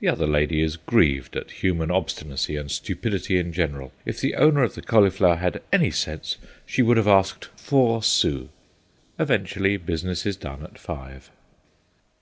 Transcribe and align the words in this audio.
The 0.00 0.08
other 0.08 0.26
lady 0.26 0.60
is 0.60 0.76
grieved 0.76 1.36
at 1.36 1.62
human 1.62 1.88
obstinacy 1.88 2.56
and 2.56 2.68
stupidity 2.68 3.38
in 3.38 3.52
general. 3.52 3.92
If 4.04 4.20
the 4.20 4.34
owner 4.34 4.64
of 4.64 4.74
the 4.74 4.82
cauliflower 4.82 5.36
had 5.36 5.54
had 5.54 5.62
any 5.72 5.92
sense 5.92 6.36
she 6.66 6.82
would 6.82 6.96
have 6.96 7.06
asked 7.06 7.44
four 7.54 8.02
sous. 8.02 8.48
Eventually 9.20 9.76
business 9.76 10.26
is 10.26 10.34
done 10.36 10.64
at 10.64 10.80
five. 10.80 11.30